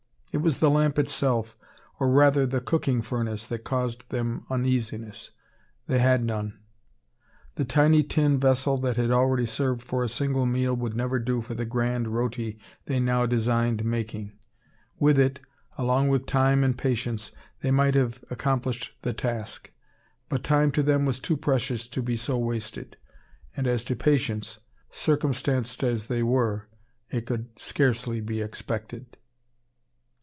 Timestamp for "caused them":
3.65-4.45